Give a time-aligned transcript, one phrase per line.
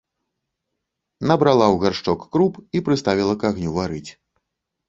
[1.31, 4.07] Набрала ў гаршчок круп і прыставіла к агню варыць.